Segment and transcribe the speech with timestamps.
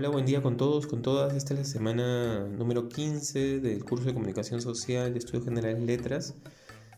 [0.00, 1.34] Hola, buen día con todos, con todas.
[1.34, 6.36] Esta es la semana número 15 del curso de Comunicación Social de Estudios Generales Letras.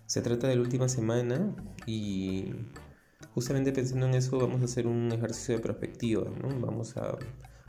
[0.07, 1.53] Se trata de la última semana
[1.85, 2.55] y
[3.35, 6.31] justamente pensando en eso vamos a hacer un ejercicio de perspectiva.
[6.41, 6.61] ¿no?
[6.61, 7.19] Vamos a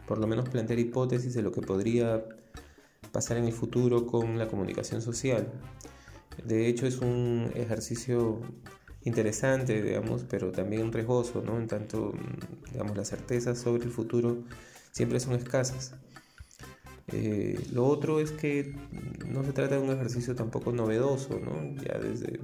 [0.08, 2.24] por lo menos plantear hipótesis de lo que podría
[3.12, 5.52] pasar en el futuro con la comunicación social.
[6.46, 8.40] De hecho es un ejercicio
[9.02, 11.58] interesante, digamos, pero también riesgoso, ¿no?
[11.58, 12.14] En tanto,
[12.72, 14.44] digamos, las certezas sobre el futuro
[14.94, 15.96] siempre son escasas.
[17.12, 18.74] Eh, lo otro es que
[19.28, 21.76] no se trata de un ejercicio tampoco novedoso, ¿no?
[21.84, 22.40] Ya desde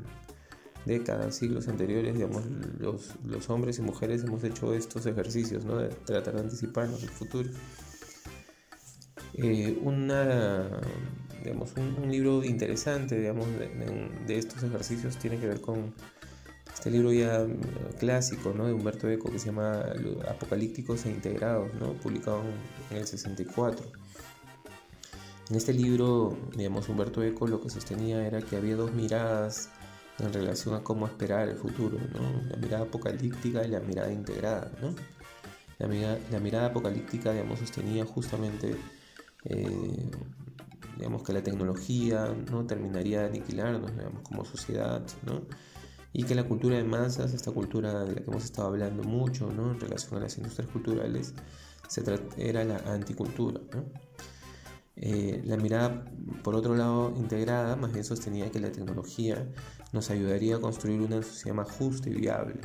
[0.85, 2.43] décadas, siglos anteriores, digamos,
[2.79, 5.77] los, los hombres y mujeres hemos hecho estos ejercicios, ¿no?
[5.77, 7.49] De tratar de anticiparnos el futuro.
[9.35, 10.81] Eh, una,
[11.43, 15.93] digamos, un, libro interesante digamos, de, de, estos ejercicios tiene que ver con
[16.79, 18.65] este libro ya mm, clásico ¿no?
[18.65, 19.83] de Humberto Eco que se llama
[20.29, 21.91] Apocalípticos e Integrados, ¿no?
[21.91, 22.41] publicado
[22.89, 23.85] en el 64.
[25.49, 29.71] En este libro, digamos, Humberto Eco lo que sostenía era que había dos miradas
[30.19, 32.49] en relación a cómo esperar el futuro, ¿no?
[32.49, 34.71] la mirada apocalíptica y la mirada integrada.
[34.81, 34.95] ¿no?
[35.79, 38.77] La, mirada, apocalíptica digamos, sostenía justamente
[39.43, 40.09] eh,
[40.95, 42.65] digamos, que la tecnología ¿no?
[42.65, 45.01] terminaría de aniquilarnos digamos, como sociedad.
[45.25, 45.41] ¿no?
[46.11, 49.51] Y que la cultura de masas, esta cultura de la que hemos estado hablando mucho
[49.51, 49.71] ¿no?
[49.71, 51.33] en relación a las industrias culturales,
[52.37, 53.61] era la anticultura.
[54.95, 56.05] Eh, la mirada,
[56.43, 59.47] por otro lado, integrada, más bien sostenía que la tecnología
[59.93, 62.59] nos ayudaría a construir una sociedad más justa y viable.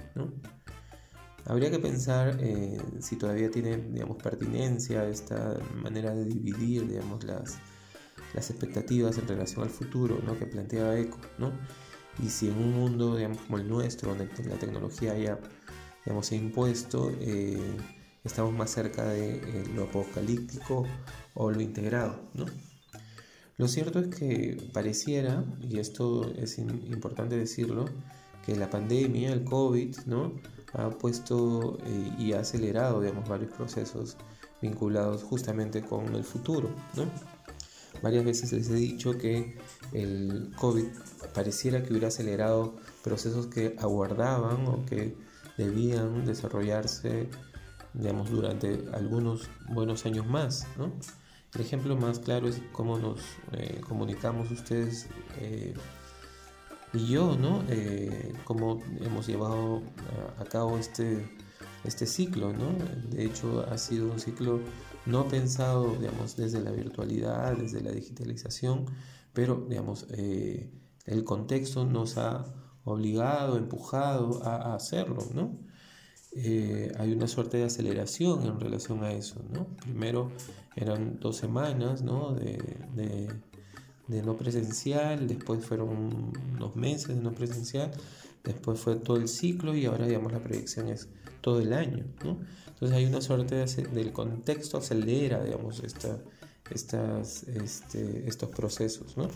[1.47, 7.59] Habría que pensar eh, si todavía tiene digamos, pertinencia esta manera de dividir digamos, las,
[8.35, 10.37] las expectativas en relación al futuro ¿no?
[10.39, 11.19] que planteaba Eco.
[11.39, 11.53] ¿no?
[12.23, 15.39] Y si en un mundo como el nuestro, donde la tecnología ya
[16.05, 17.77] digamos, se ha impuesto, eh,
[18.25, 20.87] estamos más cerca de eh, lo apocalíptico
[21.35, 22.21] o lo integrado.
[22.35, 22.47] ¿no?
[23.57, 27.87] Lo cierto es que pareciera, y esto es importante decirlo,
[28.45, 30.33] que la pandemia, el COVID, ¿no?
[30.75, 34.17] ha puesto eh, y ha acelerado digamos, varios procesos
[34.61, 36.69] vinculados justamente con el futuro.
[36.95, 37.05] ¿no?
[38.03, 39.57] Varias veces les he dicho que
[39.93, 40.87] el COVID
[41.35, 45.17] pareciera que hubiera acelerado procesos que aguardaban o que
[45.57, 47.29] debían desarrollarse,
[47.93, 50.93] digamos, durante algunos buenos años más, ¿no?
[51.55, 53.21] El ejemplo más claro es cómo nos
[53.53, 55.07] eh, comunicamos ustedes
[55.39, 55.73] eh,
[56.93, 57.63] y yo, ¿no?
[57.69, 59.83] Eh, cómo hemos llevado
[60.39, 61.29] a cabo este
[61.85, 62.73] este ciclo, ¿no?
[63.11, 64.61] De hecho, ha sido un ciclo
[65.07, 68.87] no pensado, digamos, desde la virtualidad, desde la digitalización,
[69.33, 70.71] pero, digamos, eh,
[71.07, 72.45] el contexto nos ha
[72.85, 75.59] obligado, empujado a, hacerlo, ¿no?
[76.37, 79.67] Eh, hay una suerte de aceleración en relación a eso, ¿no?
[79.77, 80.31] Primero
[80.77, 82.35] eran dos semanas, ¿no?
[82.35, 83.29] De,
[84.07, 87.91] no presencial, después fueron unos meses de no presencial,
[88.45, 91.09] después fue todo el ciclo y ahora, digamos, la proyección es
[91.45, 92.07] todo el año.
[92.25, 92.41] ¿no?
[92.69, 93.57] Entonces hay una suerte
[93.93, 96.19] del contexto acelera, digamos, esta,
[96.71, 99.15] estas, este, estos procesos.
[99.19, 99.29] ¿no?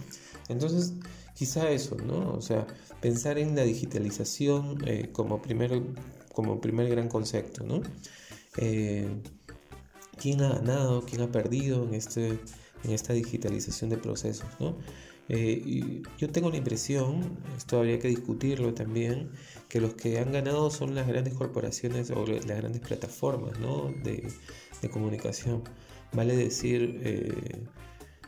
[0.49, 0.95] Entonces,
[1.35, 2.33] quizá eso, ¿no?
[2.33, 2.67] O sea,
[3.03, 5.83] pensar en la digitalización eh, como, primer,
[6.33, 7.63] como primer gran concepto.
[7.63, 7.83] ¿no?
[8.57, 9.07] Eh,
[10.17, 11.05] ¿Quién ha ganado?
[11.05, 12.41] ¿Quién ha perdido en, este,
[12.85, 14.49] en esta digitalización de procesos?
[14.59, 14.79] ¿no?
[15.29, 19.31] Eh, yo tengo la impresión, esto habría que discutirlo también,
[19.69, 23.53] que los que han ganado son las grandes corporaciones o las grandes plataformas
[24.03, 25.65] de, comunicación.
[26.13, 27.67] Vale decir eh,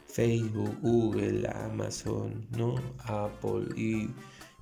[0.07, 2.75] Facebook, Google, Amazon, ¿no?
[3.05, 4.11] Apple y,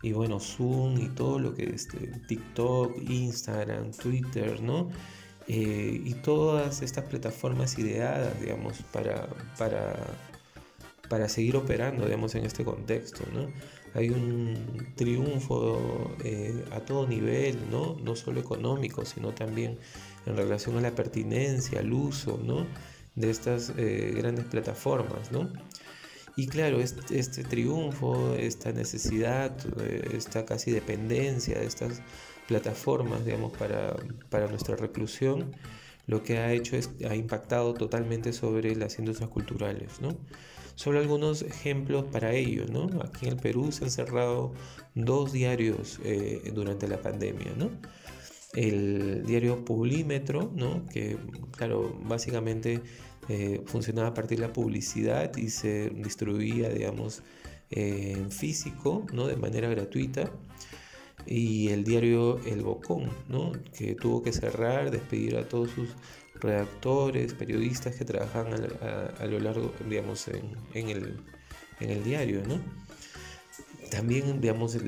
[0.02, 4.90] y, bueno, Zoom y todo lo que es este, TikTok, Instagram, Twitter, ¿no?
[5.48, 9.28] Eh, y todas estas plataformas ideadas, digamos, para,
[9.58, 9.96] para
[11.08, 13.50] para seguir operando, digamos, en este contexto, ¿no?
[13.94, 17.96] Hay un triunfo eh, a todo nivel, ¿no?
[18.02, 19.78] No solo económico, sino también
[20.26, 22.66] en relación a la pertinencia, al uso, ¿no?
[23.14, 25.50] De estas eh, grandes plataformas, ¿no?
[26.36, 32.00] Y claro, este, este triunfo, esta necesidad, eh, esta casi dependencia de estas
[32.46, 33.96] plataformas, digamos, para,
[34.30, 35.56] para nuestra reclusión,
[36.08, 40.16] lo que ha hecho es, ha impactado totalmente sobre las industrias culturales, ¿no?
[40.74, 42.88] Solo algunos ejemplos para ello, ¿no?
[43.02, 44.54] Aquí en el Perú se han cerrado
[44.94, 47.70] dos diarios eh, durante la pandemia, ¿no?
[48.54, 50.86] El diario Publímetro, ¿no?
[50.86, 51.18] Que,
[51.56, 52.80] claro, básicamente
[53.28, 57.22] eh, funcionaba a partir de la publicidad y se distribuía, digamos,
[57.70, 59.26] en físico, ¿no?
[59.26, 60.32] De manera gratuita.
[61.28, 63.52] Y el diario El Bocón, ¿no?
[63.76, 65.90] que tuvo que cerrar, despedir a todos sus
[66.40, 68.46] redactores, periodistas que trabajan
[69.20, 71.20] a, lo largo, digamos, en, el,
[71.80, 72.42] en, el, diario.
[72.46, 72.58] ¿no?
[73.90, 74.78] También, digamos,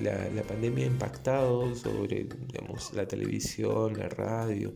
[0.00, 4.74] la, la, pandemia ha impactado sobre digamos, la televisión, la radio,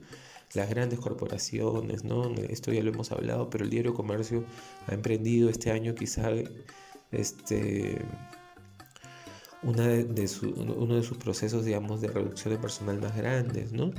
[0.54, 2.30] las grandes corporaciones, ¿no?
[2.48, 4.44] Esto ya lo hemos hablado, pero el diario Comercio
[4.86, 6.30] ha emprendido este año quizá
[7.10, 7.98] este,
[9.62, 13.92] una de uno de sus procesos, digamos, de reducción de personal más grandes, ¿no?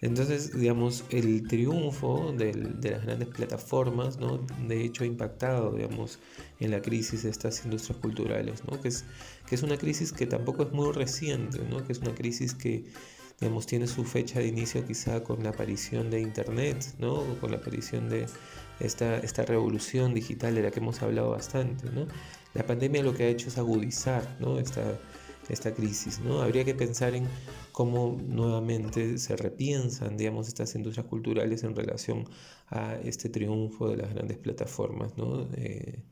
[0.00, 2.52] Entonces, digamos, el triunfo de
[2.90, 4.44] las grandes plataformas, ¿no?
[4.66, 6.18] De hecho, ha impactado, digamos,
[6.58, 8.80] en la crisis de estas industrias culturales, ¿no?
[8.80, 9.04] Que es,
[9.46, 11.84] que es una crisis que tampoco es muy reciente, ¿no?
[11.84, 12.84] Que es una crisis que
[13.42, 17.24] digamos, tiene su fecha de inicio quizá con la aparición de Internet, ¿no?
[17.40, 18.26] con la aparición de
[18.78, 21.90] esta, esta revolución digital de la que hemos hablado bastante.
[21.90, 22.06] ¿no?
[22.54, 24.98] La pandemia lo que ha hecho es agudizar esta,
[25.48, 26.20] esta crisis.
[26.40, 27.26] Habría que pensar en
[27.72, 32.28] cómo nuevamente se repiensan digamos, estas industrias culturales en relación
[32.68, 35.12] a este triunfo de las grandes plataformas.
[35.56, 36.02] Eh,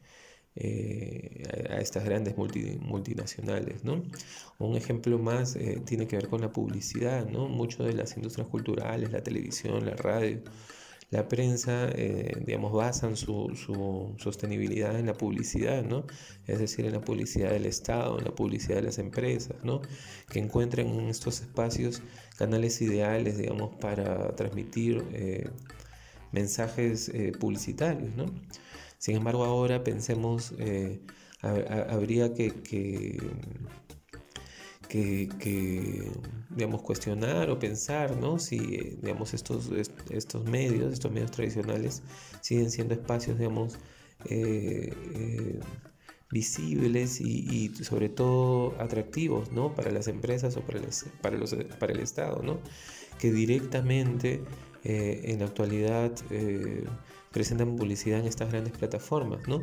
[0.57, 3.83] eh, a estas grandes multinacionales.
[4.59, 7.29] Un ejemplo más eh, tiene que ver con la publicidad.
[7.29, 7.49] ¿no?
[7.49, 10.43] Muchas de las industrias culturales, la televisión, la radio,
[11.11, 16.07] la prensa, eh, digamos, basan su, su, sostenibilidad en la publicidad, ¿no?
[16.47, 19.83] Es decir, en la publicidad del Estado, en la publicidad de las empresas, ¿no?
[20.31, 22.03] Que encuentren en estos espacios
[22.39, 25.05] canales ideales, digamos, para transmitir
[26.33, 28.27] mensajes publicitarios, ¿no?
[29.01, 31.01] Sin embargo, ahora pensemos, eh,
[31.41, 33.19] habría que, que,
[36.51, 38.39] digamos, cuestionar o pensar ¿no?
[38.39, 38.59] si
[39.01, 39.71] digamos, estos,
[40.11, 42.03] estos medios, estos medios tradicionales,
[42.41, 43.79] siguen siendo espacios digamos,
[44.25, 45.61] eh, eh,
[46.31, 49.75] visibles y, sobre todo atractivos ¿no?
[49.75, 50.87] para las empresas o para el,
[51.23, 52.59] para los, para el Estado, ¿no?
[53.19, 54.43] que directamente
[54.83, 56.13] en la actualidad
[57.31, 59.63] presentan publicidad en estas grandes plataformas, ¿no?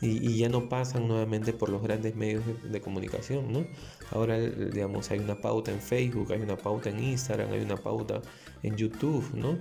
[0.00, 3.66] Y, ya no pasan nuevamente por los grandes medios de, comunicación, ¿no?
[4.10, 8.20] Ahora, digamos, hay una pauta en Facebook, hay una pauta en Instagram, hay una pauta
[8.62, 9.58] en YouTube, ¿no?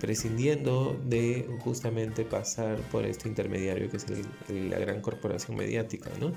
[0.00, 4.06] prescindiendo de justamente pasar por este intermediario que es
[4.48, 6.32] la gran corporación mediática, ¿no?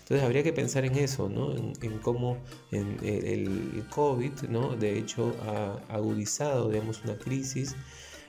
[0.00, 1.54] Entonces habría que pensar en eso, ¿no?
[1.54, 2.38] En, cómo
[2.70, 4.74] en el, COVID, ¿no?
[4.74, 7.76] De hecho, ha agudizado, digamos, una crisis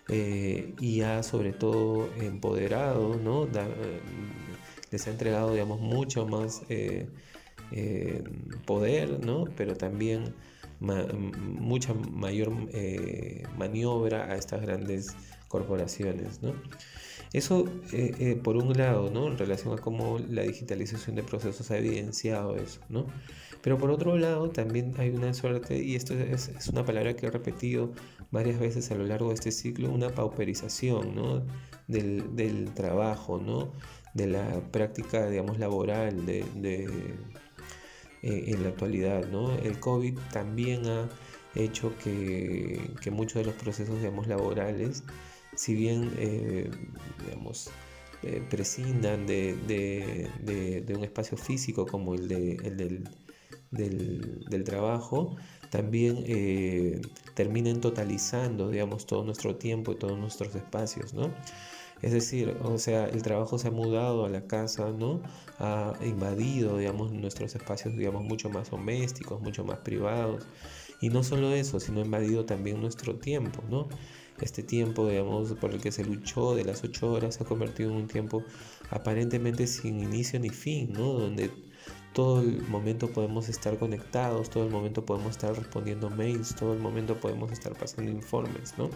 [0.10, 3.46] eh, y ha sobre todo empoderado, ¿no?
[3.46, 4.02] Eh,
[4.92, 7.08] les ha entregado, digamos, mucho más eh,
[8.66, 9.46] poder, ¿no?
[9.56, 10.34] Pero también
[10.80, 12.52] mucha mayor
[13.58, 15.16] maniobra a estas grandes
[15.48, 16.54] corporaciones, ¿no?
[17.32, 17.66] Eso
[18.44, 19.28] por un lado, ¿no?
[19.28, 23.06] En relación a cómo la digitalización de procesos ha evidenciado eso, ¿no?
[23.62, 27.32] Pero por otro lado también hay una suerte, y esto es, una palabra que he
[27.32, 27.92] repetido
[28.32, 31.44] varias veces a lo largo de este ciclo una pauperización ¿no?
[31.88, 33.74] del, trabajo, ¿no?
[34.14, 36.88] de la práctica digamos, laboral de
[38.24, 39.28] eh, en la actualidad.
[39.30, 39.54] ¿no?
[39.60, 41.10] El COVID también ha
[41.56, 42.80] hecho que,
[43.12, 45.04] muchos de los procesos digamos, laborales,
[45.56, 46.70] si bien eh,
[47.26, 47.70] digamos,
[48.24, 50.30] eh, prescindan de,
[50.96, 53.10] un espacio físico como el, de, el del,
[53.72, 55.38] del, del trabajo,
[55.70, 57.02] también eh,
[57.36, 61.32] terminen totalizando, digamos, todo nuestro tiempo y todos nuestros espacios, ¿no?
[62.02, 65.22] Es decir, o sea, el trabajo se ha mudado a la casa, ¿no?
[65.60, 70.46] Ha invadido, digamos, nuestros espacios, digamos, mucho más domésticos, mucho más privados.
[71.02, 73.88] Y no solo eso, sino ha invadido también nuestro tiempo, ¿no?
[74.42, 77.90] Este tiempo, digamos, por el que se luchó de las ocho horas se ha convertido
[77.92, 78.44] en un tiempo
[78.90, 81.14] aparentemente sin inicio ni fin, ¿no?
[81.14, 81.52] Donde
[82.14, 86.80] todo el momento podemos estar conectados, todo el momento podemos estar respondiendo mails, todo el
[86.80, 88.90] momento podemos estar pasando informes, ¿no?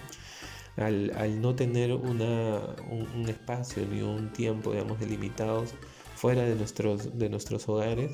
[0.75, 2.22] Al, no tener un,
[3.27, 5.74] espacio ni un tiempo, digamos, delimitados
[6.15, 8.12] fuera de nuestros, de nuestros hogares,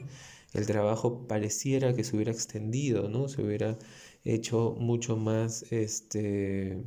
[0.53, 3.27] el trabajo pareciera que se hubiera extendido, ¿no?
[3.29, 3.77] Se hubiera
[4.25, 6.83] hecho mucho más este,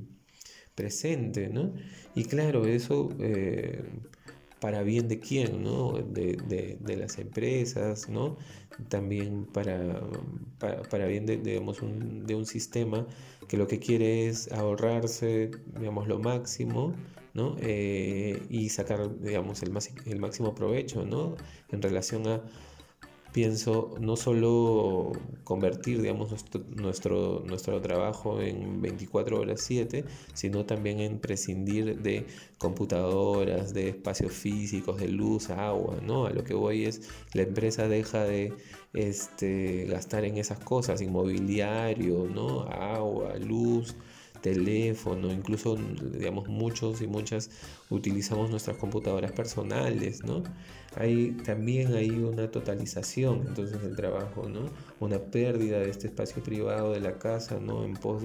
[0.74, 1.72] presente, ¿no?
[2.14, 3.10] Y claro, eso...
[3.20, 3.82] Eh,
[4.62, 5.92] para bien de quién, ¿no?
[5.92, 8.36] De, las empresas, ¿no?
[8.88, 10.00] También para,
[10.88, 13.04] para, bien de, digamos, un, de un sistema
[13.48, 15.50] que lo que quiere es ahorrarse,
[15.80, 16.94] digamos, lo máximo,
[17.34, 17.56] ¿no?
[17.60, 21.34] Eh, y sacar, digamos, el, más, el máximo provecho, ¿no?
[21.72, 22.40] En relación a
[23.32, 25.12] pienso no solo
[25.44, 26.30] convertir, digamos,
[26.76, 32.26] nuestro, nuestro, trabajo en 24 horas 7, sino también en prescindir de
[32.58, 36.26] computadoras, de espacios físicos, de luz, agua, ¿no?
[36.26, 38.52] A lo que voy es, la empresa deja de
[38.92, 42.62] este, gastar en esas cosas, inmobiliario, ¿no?
[42.62, 43.96] Agua, luz,
[44.42, 45.76] teléfono, incluso
[46.12, 47.50] digamos muchos y muchas
[47.88, 50.42] utilizamos nuestras computadoras personales, ¿no?
[50.96, 54.66] Hay también hay una totalización entonces del trabajo, ¿no?
[55.00, 57.84] Una pérdida de este espacio privado de la casa, ¿no?
[57.84, 58.22] En pos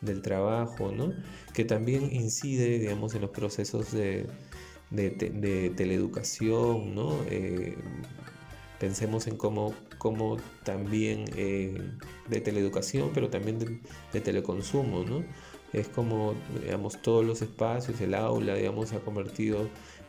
[0.00, 1.12] del trabajo, ¿no?
[1.54, 4.26] Que también incide, digamos, en los procesos de,
[4.90, 7.16] de, teleeducación, ¿no?
[7.28, 7.76] Eh,
[8.80, 11.80] pensemos en cómo, cómo también eh,
[12.28, 13.78] de teleeducación, pero también de,
[14.12, 15.22] de teleconsumo, ¿no?
[15.72, 19.68] es como, digamos, todos los espacios, el aula, digamos, se ha convertido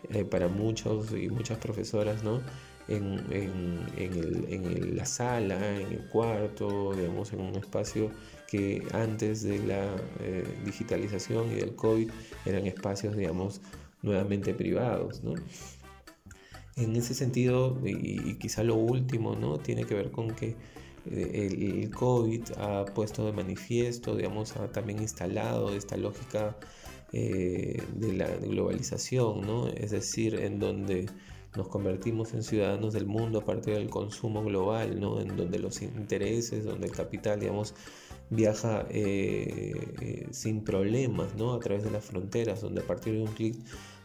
[0.10, 2.42] eh, para muchos y muchas profesoras, ¿no?
[2.88, 8.10] En, en, la sala, en el cuarto, digamos, en un espacio
[8.50, 12.10] que antes de la eh, digitalización y del COVID
[12.46, 13.62] eran espacios, digamos,
[14.02, 15.36] nuevamente privados, ¿no?
[16.82, 19.60] En ese sentido, y, quizá lo último, ¿no?
[19.60, 20.56] Tiene que ver con que
[21.10, 26.58] eh, el, COVID ha puesto de manifiesto, digamos, ha también instalado esta lógica
[27.14, 29.68] eh, de la globalización, ¿no?
[29.68, 31.08] Es decir, en donde
[31.56, 35.22] nos convertimos en ciudadanos del mundo a partir del consumo global, ¿no?
[35.22, 37.76] En donde los intereses, donde el capital, digamos,
[38.32, 41.54] viaja eh, sin problemas, ¿no?
[41.54, 43.56] A través de las fronteras, donde a partir de un clic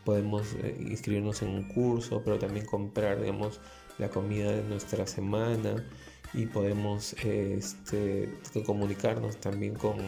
[0.06, 3.60] podemos inscribirnos en un curso, pero también comprar, digamos,
[3.98, 5.84] la comida de nuestra semana
[6.32, 8.32] y podemos este,
[8.64, 9.98] comunicarnos también con,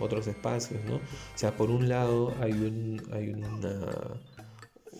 [0.00, 0.96] otros espacios, ¿no?
[0.96, 3.32] O sea, por un lado hay, un, hay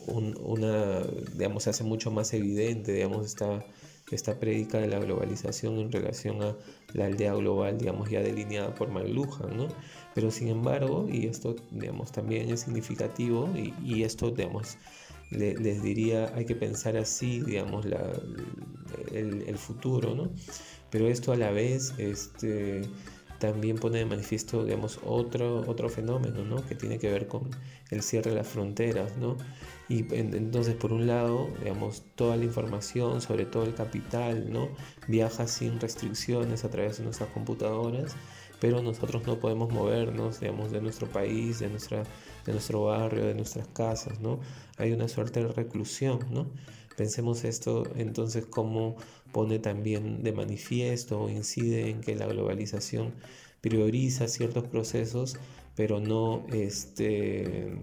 [0.06, 1.00] una,
[1.34, 3.64] digamos, se hace mucho más evidente, digamos, esta,
[4.10, 6.56] esta prédica de la globalización en relación a
[6.92, 9.68] la aldea global, digamos, ya delineada por McLuhan, ¿no?
[10.14, 14.76] Pero sin embargo, y esto, digamos, también es significativo, y, y esto, digamos,
[15.30, 18.00] les diría, hay que pensar así, digamos, la,
[19.12, 20.30] el, futuro, ¿no?
[20.90, 22.82] Pero esto a la vez este,
[23.38, 26.66] también pone de manifiesto, digamos, otro, otro fenómeno, ¿no?
[26.66, 27.48] Que tiene que ver con
[27.90, 29.36] el cierre de las fronteras, ¿no?
[29.88, 34.68] Y entonces, por un lado, digamos, toda la información, sobre todo el capital, ¿no?
[35.06, 38.16] Viaja sin restricciones a través de nuestras computadoras,
[38.60, 42.04] pero nosotros no podemos movernos, digamos, de nuestro país, de nuestra
[42.46, 44.40] de nuestro barrio, de nuestras casas, ¿no?
[44.78, 46.46] Hay una suerte de reclusión, ¿no?
[46.96, 48.96] Pensemos esto entonces como
[49.32, 53.14] pone también de manifiesto o incide en que la globalización
[53.60, 55.36] prioriza ciertos procesos,
[55.76, 57.74] pero no este,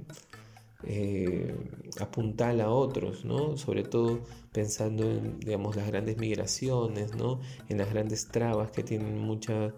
[0.84, 1.56] eh,
[2.00, 3.58] a otros, ¿no?
[3.58, 7.40] Sobre todo pensando en, digamos, las grandes migraciones, ¿no?
[7.70, 9.74] En las grandes trabas que tienen muchas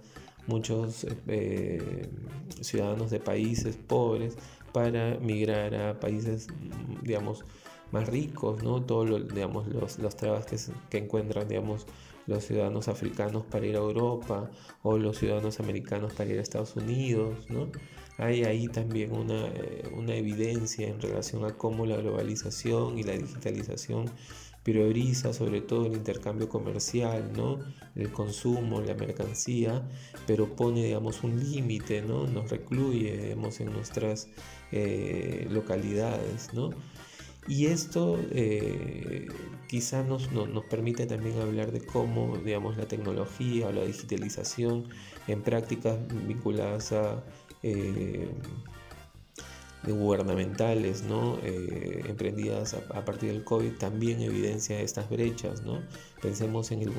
[0.50, 2.10] muchos eh,
[2.62, 4.36] ciudadanos de países pobres
[4.74, 6.48] para migrar a países,
[7.04, 7.46] digamos,
[7.92, 8.82] más ricos, ¿no?
[8.84, 10.58] Todos digamos, los, trabas que,
[10.90, 11.88] que, encuentran, digamos,
[12.28, 14.50] los ciudadanos africanos para ir a Europa
[14.84, 17.68] o los ciudadanos americanos para ir a Estados Unidos, ¿no?
[18.18, 23.14] Hay ahí también una, eh, una evidencia en relación a cómo la globalización y la
[23.14, 24.12] digitalización
[24.70, 27.60] prioriza sobre todo el intercambio comercial, ¿no?
[27.96, 29.88] el consumo, la mercancía,
[30.28, 32.28] pero pone digamos, un límite, ¿no?
[32.28, 34.28] nos recluye en nuestras
[34.72, 36.54] eh, localidades.
[36.54, 36.70] ¿no?
[37.48, 39.28] Y esto eh,
[39.68, 44.88] quizás nos, nos, permite también hablar de cómo digamos, la tecnología o la digitalización
[45.28, 45.98] en prácticas
[46.28, 47.24] vinculadas a
[47.64, 48.30] eh,
[49.88, 51.38] gubernamentales ¿no?
[51.44, 55.64] Eh, emprendidas a, partir del COVID también evidencia estas brechas.
[55.64, 55.82] ¿no?
[56.22, 56.94] Pensemos en el,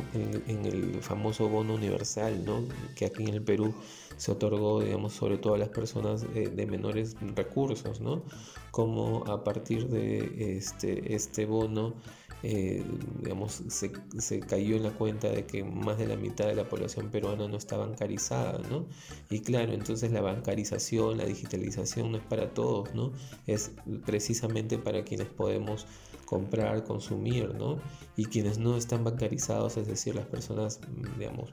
[0.46, 2.64] en, el, famoso bono universal ¿no?
[2.96, 3.75] que aquí en el Perú
[4.16, 8.22] se otorgó digamos, sobre todo a las personas eh, de menores recursos, ¿no?
[8.70, 11.94] como a partir de este, este bono
[12.42, 12.82] eh,
[13.20, 16.68] digamos, se, se, cayó en la cuenta de que más de la mitad de la
[16.68, 18.87] población peruana no está bancarizada, ¿no?
[19.28, 23.12] Y claro, entonces la bancarización, la digitalización no es para todos, ¿no?
[23.47, 23.73] Es
[24.06, 25.87] precisamente para quienes podemos
[26.25, 27.78] comprar, consumir, ¿no?
[28.16, 30.80] Y quienes no están bancarizados, es decir, las personas,
[31.18, 31.50] digamos,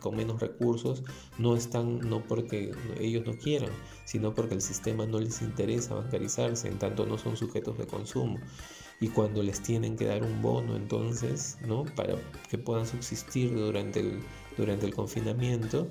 [0.00, 1.02] con menos recursos,
[1.38, 2.70] no están, no porque
[3.00, 3.70] ellos no quieran,
[4.04, 8.38] sino porque el sistema no les interesa bancarizarse, en tanto no son sujetos de consumo
[9.02, 11.84] y cuando les tienen que dar un bono entonces, ¿no?
[11.96, 12.14] Para
[12.48, 14.20] que puedan subsistir durante el,
[14.56, 15.88] durante el confinamiento,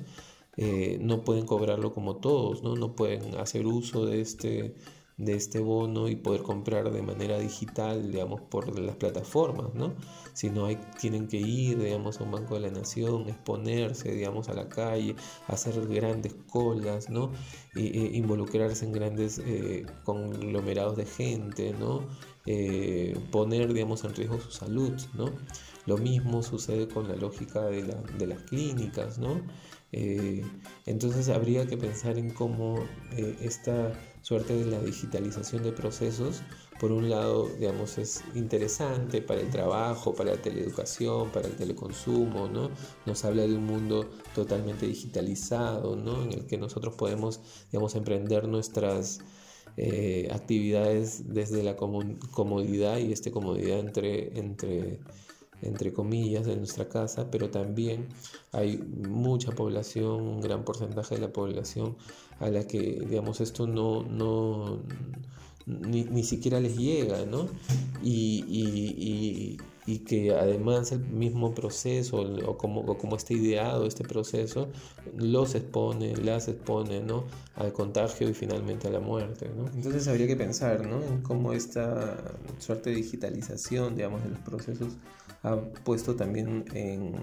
[0.56, 2.78] eh, no pueden cobrarlo como todos, ¿no?
[2.78, 4.76] No pueden hacer uso de este,
[5.18, 9.94] de este bono y poder comprar de manera digital, digamos, por las plataformas, ¿no?
[10.34, 14.54] Sino hay, tienen que ir, digamos, a un Banco de la Nación, exponerse, digamos, a
[14.54, 17.32] la calle, hacer grandes colas, ¿no?
[17.76, 22.08] E, involucrarse en grandes eh, conglomerados de gente, ¿no?
[22.46, 25.32] Eh, poner, digamos, en riesgo su salud, ¿no?
[25.86, 29.42] Lo mismo sucede con la lógica de, la, de las clínicas, ¿no?
[29.92, 30.44] Eh,
[30.86, 32.80] entonces habría que pensar en cómo
[33.12, 36.42] eh, esta suerte de la digitalización de procesos,
[36.80, 42.48] por un lado, digamos, es interesante para el trabajo, para la teleeducación, para el teleconsumo,
[42.48, 42.72] ¿no?
[43.06, 46.24] Nos habla de un mundo totalmente digitalizado, ¿no?
[46.24, 49.20] En el que nosotros podemos, digamos, emprender nuestras
[49.78, 55.00] eh, actividades desde la comodidad y esta comodidad entre, entre
[55.62, 58.08] entre comillas, de nuestra casa, pero también
[58.52, 61.96] hay mucha población, un gran porcentaje de la población
[62.40, 64.82] a la que, digamos, esto no, no
[65.66, 67.48] ni, siquiera les llega, ¿no?
[68.04, 69.58] Y,
[70.00, 74.70] que además el mismo proceso o como, como está ideado este proceso
[75.18, 77.26] los expone, las expone, ¿no?
[77.56, 79.50] Al contagio y finalmente a la muerte.
[79.74, 81.02] Entonces habría que pensar, ¿no?
[81.04, 82.18] En cómo esta
[82.60, 84.94] suerte de digitalización, digamos, de los procesos
[85.44, 87.16] ha puesto también en,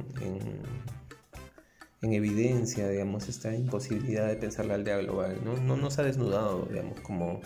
[2.02, 5.56] en, evidencia, digamos, esta imposibilidad de pensar la aldea global, ¿no?
[5.56, 7.40] No nos ha desnudado, digamos, como,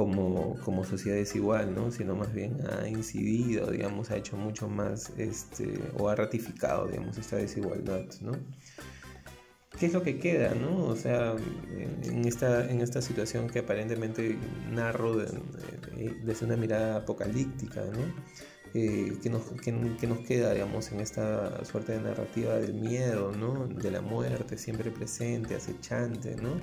[0.00, 1.90] como, como sociedad desigual, ¿no?
[1.90, 7.18] Sino más bien ha incidido, digamos, ha hecho mucho más, este, o ha ratificado, digamos,
[7.18, 8.32] esta desigualdad, ¿no?
[9.78, 10.86] ¿Qué es lo que queda, no?
[10.86, 11.36] O sea,
[12.04, 14.38] en esta, en esta situación que aparentemente
[14.70, 18.00] narro desde una mirada apocalíptica, ¿no?
[18.72, 23.66] Eh, que, nos, que, nos, queda, digamos, en esta suerte de narrativa del miedo, ¿no?
[23.66, 26.54] De la muerte siempre presente, acechante, ¿no?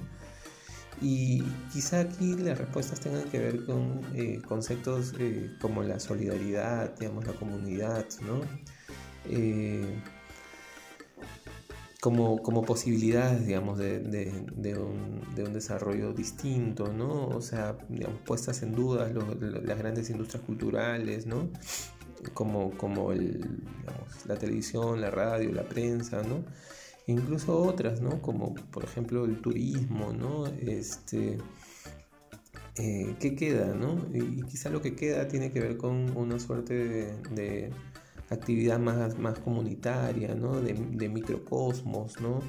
[1.01, 6.97] Y quizá aquí las respuestas tengan que ver con eh, conceptos eh, como la solidaridad,
[6.97, 8.41] digamos, la comunidad, ¿no?
[11.99, 17.27] como, como posibilidades, digamos, de, de, un, de, un, desarrollo distinto, ¿no?
[17.27, 21.49] O sea, digamos, puestas en duda las grandes industrias culturales, ¿no?
[22.33, 23.61] como, como el,
[24.25, 26.43] la televisión, la radio, la prensa, ¿no?
[27.07, 28.21] Incluso otras, ¿no?
[28.21, 30.45] Como por ejemplo el turismo, ¿no?
[30.47, 31.37] Este,
[32.77, 34.05] eh, ¿Qué queda, no?
[34.13, 37.71] Y, quizá lo que queda tiene que ver con una suerte de,
[38.29, 40.61] actividad más, más comunitaria, ¿no?
[40.61, 42.41] De, microcosmos, ¿no?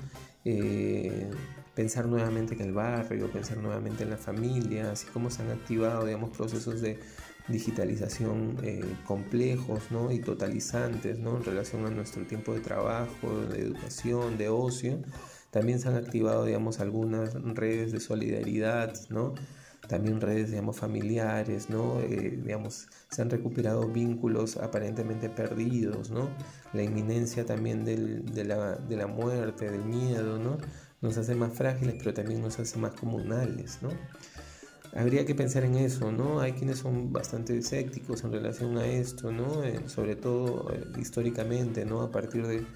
[0.44, 1.30] Eh,
[1.78, 6.04] pensar nuevamente en el barrio, pensar nuevamente en la familia, así como se han activado,
[6.04, 6.98] digamos, procesos de
[7.46, 10.10] digitalización eh, complejos ¿no?
[10.10, 11.36] y totalizantes ¿no?
[11.36, 14.98] en relación a nuestro tiempo de trabajo, de educación, de ocio.
[15.52, 19.34] También se han activado digamos, algunas redes de solidaridad, ¿no?
[19.86, 22.00] también redes digamos, familiares, ¿no?
[22.00, 26.28] Eh, digamos, se han recuperado vínculos aparentemente perdidos, ¿no?
[26.72, 30.58] la inminencia también del, de, la, de, la, muerte, del miedo, ¿no?
[31.00, 33.78] Nos hace más frágiles, pero también nos hace más comunales.
[33.82, 33.90] ¿no?
[34.94, 36.40] habría que pensar en eso, ¿no?
[36.40, 39.62] Hay quienes son bastante escépticos en relación a esto, ¿no?
[39.64, 42.02] Eh, sobre todo eh, históricamente, ¿no?
[42.02, 42.66] A partir de,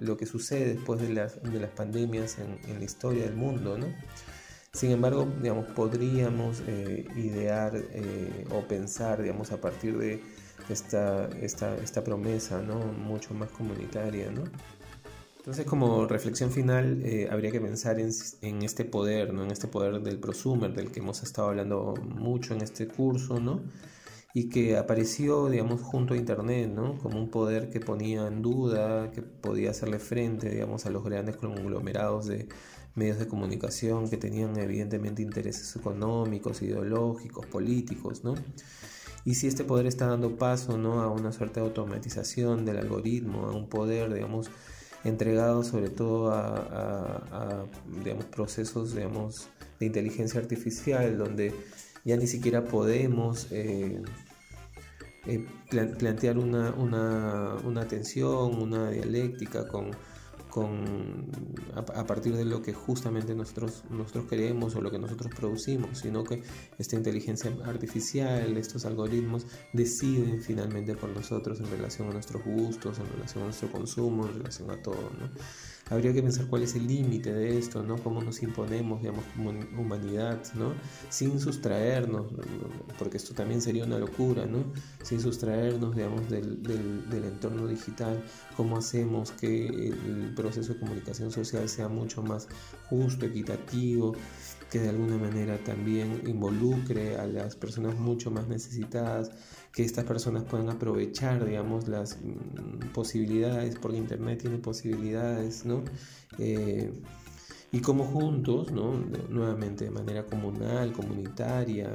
[0.00, 3.86] lo que sucede después de las, de las pandemias en, la historia del mundo, ¿no?
[4.72, 7.74] Sin embargo, digamos, podríamos eh, idear
[8.50, 10.22] o pensar, digamos, a partir de
[10.68, 12.78] esta, esta, esta promesa, ¿no?
[12.78, 14.44] Mucho más comunitaria, ¿no?
[15.42, 19.42] Entonces, como reflexión final, eh, habría que pensar en, en, este poder, ¿no?
[19.42, 23.60] en este poder del prosumer, del que hemos estado hablando mucho en este curso, ¿no?
[24.34, 26.96] y que apareció, digamos, junto a Internet, ¿no?
[26.98, 31.34] como un poder que ponía en duda, que podía hacerle frente, digamos, a los grandes
[31.34, 32.48] conglomerados de
[32.94, 38.36] medios de comunicación que tenían evidentemente intereses económicos, ideológicos, políticos, ¿no?
[39.24, 41.00] Y si este poder está dando paso, ¿no?
[41.00, 44.50] A una suerte de automatización del algoritmo, a un poder, digamos,
[45.04, 47.66] entregado sobre todo a,
[48.30, 51.54] procesos de inteligencia artificial, donde
[52.04, 54.02] ya ni siquiera podemos eh,
[55.26, 59.90] eh, plantear una, una, una tensión, una dialéctica con
[60.52, 61.30] con,
[61.74, 66.24] a, partir de lo que justamente nosotros, nosotros queremos o lo que nosotros producimos, sino
[66.24, 66.42] que
[66.78, 73.06] esta inteligencia artificial, estos algoritmos deciden finalmente por nosotros en relación a nuestros gustos, en
[73.14, 75.10] relación a nuestro consumo, en relación a todo.
[75.18, 75.30] ¿no?
[75.90, 77.96] Habría que pensar cuál es el límite de esto, ¿no?
[77.96, 80.74] Cómo nos imponemos, digamos, como humanidad, ¿no?
[81.10, 82.32] Sin sustraernos,
[82.98, 84.64] porque esto también sería una locura, ¿no?
[85.02, 88.22] Sin sustraernos, digamos, del, del, entorno digital,
[88.56, 92.48] cómo hacemos que el proceso de comunicación social sea mucho más
[92.88, 94.14] justo, equitativo,
[94.70, 99.30] que de alguna manera también involucre a las personas mucho más necesitadas,
[99.72, 105.82] que estas personas puedan aprovechar, digamos, las mm, posibilidades, porque Internet tiene posibilidades, ¿no?
[106.38, 106.92] Eh,
[107.74, 108.92] y como juntos, ¿no?
[109.30, 111.90] nuevamente de manera comunal, comunitaria,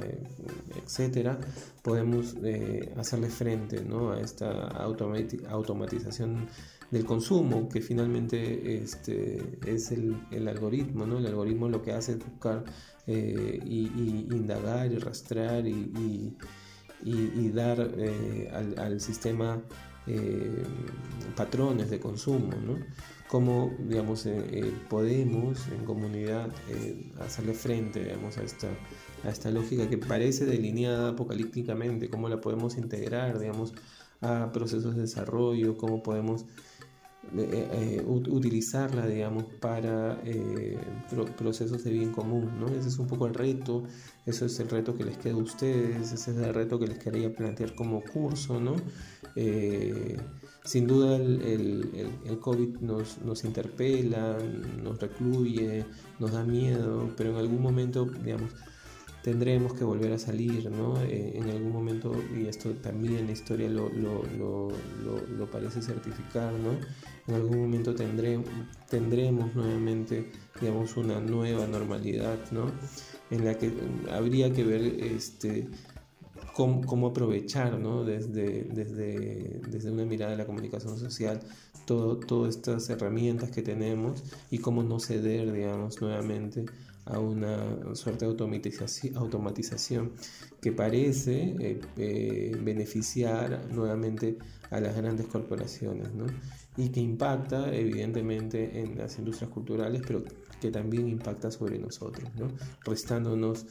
[0.84, 1.38] etcétera,
[1.82, 4.10] podemos eh, hacerle frente ¿no?
[4.10, 6.48] a esta automatización
[6.90, 11.18] del consumo, que finalmente este, es el, algoritmo, ¿no?
[11.18, 12.64] El algoritmo lo que hace es buscar
[13.06, 16.34] eh, y, indagar y rastrear y
[17.52, 19.60] dar eh, al, al, sistema
[20.06, 20.64] eh,
[21.36, 22.78] patrones de consumo, ¿no?
[23.28, 24.26] Cómo, digamos,
[24.88, 26.50] podemos en comunidad
[27.20, 28.68] hacerle frente, digamos, a esta,
[29.22, 33.74] a esta lógica que parece delineada apocalípticamente, cómo la podemos integrar, digamos,
[34.22, 36.46] a procesos de desarrollo, cómo podemos
[37.36, 40.78] eh, eh, utilizarla, digamos, para eh,
[41.36, 42.68] procesos de bien común, ¿no?
[42.68, 43.84] Ese es un poco el reto,
[44.24, 46.98] eso es el reto que les queda a ustedes, ese es el reto que les
[46.98, 48.76] quería plantear como curso, ¿no?
[50.64, 54.36] sin duda el, el, el, COVID nos, nos, interpela,
[54.82, 55.86] nos recluye,
[56.18, 58.50] nos da miedo, pero en algún momento, digamos,
[59.22, 61.00] tendremos que volver a salir, ¿no?
[61.02, 66.70] en algún momento, y esto también la historia lo, lo, lo, parece certificar, ¿no?
[67.26, 72.70] en algún momento tendremos, nuevamente, digamos, una nueva normalidad, ¿no?
[73.30, 73.72] En la que
[74.10, 75.68] habría que ver este,
[76.54, 78.04] cómo, cómo aprovechar, ¿no?
[78.04, 81.40] Desde, desde, desde una mirada de la comunicación social
[81.88, 86.66] todas estas herramientas que tenemos y cómo no ceder, digamos, nuevamente
[87.08, 88.32] a una suerte de
[89.16, 90.12] automatización,
[90.60, 94.38] que parece eh, eh, beneficiar nuevamente
[94.70, 96.26] a las grandes corporaciones ¿no?
[96.76, 100.22] y que impacta evidentemente en las industrias culturales, pero
[100.60, 102.48] que también impacta sobre nosotros, ¿no?
[102.84, 103.66] restándonos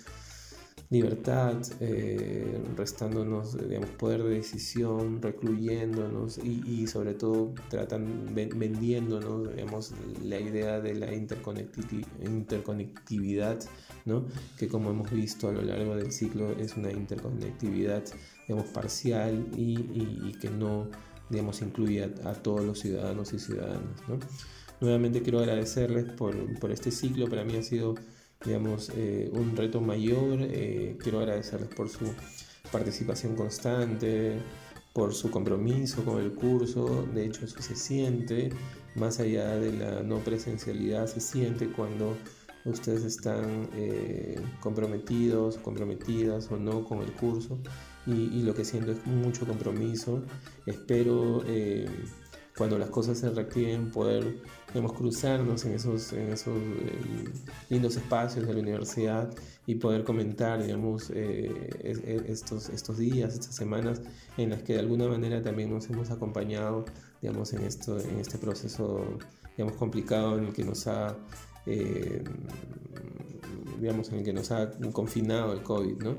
[0.89, 9.91] libertad, eh, restándonos digamos, poder de decisión, recluyéndonos y, y sobre todo tratan, vendiéndonos digamos,
[10.23, 13.59] la idea de la interconectividad,
[14.05, 14.23] ¿no?
[14.57, 18.05] que como hemos visto a lo largo del ciclo es una interconectividad
[18.47, 20.87] digamos, parcial y, y, que no
[21.29, 24.07] digamos, incluye a, todos los ciudadanos y ciudadanas.
[24.07, 24.17] ¿no?
[24.79, 27.95] Nuevamente quiero agradecerles por, por este ciclo, para mí ha sido
[28.45, 30.39] digamos, eh, un reto mayor.
[30.41, 32.05] Eh, quiero agradecerles por su
[32.71, 34.39] participación constante,
[34.93, 37.07] por su compromiso con el curso.
[37.13, 38.49] De hecho, eso se siente,
[38.95, 42.15] más allá de la no presencialidad, se siente cuando
[42.65, 47.57] ustedes están eh, comprometidos, comprometidas o no con el curso.
[48.05, 50.23] Y, lo que siento es mucho compromiso.
[50.65, 51.43] Espero
[52.57, 57.31] cuando las cosas se reactiven poder digamos, cruzarnos en esos, en esos eh,
[57.69, 59.33] lindos espacios de la universidad
[59.65, 61.69] y poder comentar, digamos, eh,
[62.27, 64.01] estos, estos días, estas semanas
[64.37, 66.85] en las que de alguna manera también nos hemos acompañado,
[67.21, 69.17] digamos, en, esto, en este proceso,
[69.55, 71.15] digamos, complicado en el que nos ha,
[71.65, 72.23] eh,
[73.79, 76.15] digamos, en el que nos ha confinado el COVID, ¿no?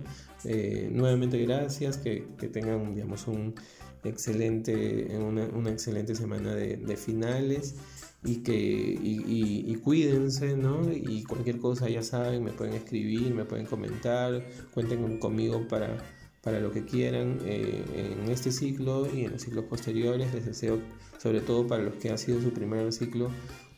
[0.90, 3.54] nuevamente gracias, que, que tengan, digamos, un
[4.04, 7.76] excelente, una, una excelente semana de, finales
[8.24, 10.92] y que y, cuídense, ¿no?
[10.92, 15.98] Y cualquier cosa ya saben, me pueden escribir, me pueden comentar, cuenten conmigo para,
[16.42, 20.32] para lo que quieran eh, en este ciclo y en los ciclos posteriores.
[20.34, 20.80] Les deseo,
[21.18, 23.30] sobre todo para los que ha sido su primer ciclo,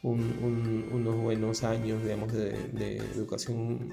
[0.03, 3.91] unos buenos años, digamos, de, de educación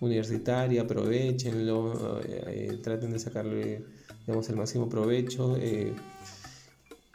[0.00, 3.84] universitaria, aprovechenlo, eh, eh, traten de sacarle,
[4.28, 5.56] digamos, el máximo provecho.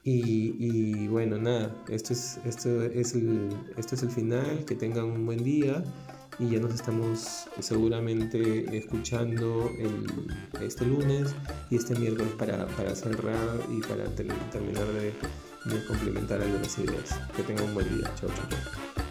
[0.03, 5.25] Y, bueno, nada, esto es, esto, es el, esto es el final, que tengan un
[5.25, 5.83] buen día
[6.39, 9.69] y ya nos estamos seguramente escuchando
[10.59, 11.35] este lunes
[11.69, 15.13] y este miércoles para, para cerrar y para terminar de,
[15.71, 17.19] de complementar algunas ideas.
[17.35, 18.11] Que tengan un buen día.
[18.15, 19.02] Chao, chao.